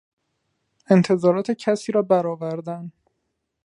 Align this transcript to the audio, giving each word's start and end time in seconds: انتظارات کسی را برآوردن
انتظارات 0.89 1.51
کسی 1.51 1.91
را 1.91 2.01
برآوردن 2.01 2.91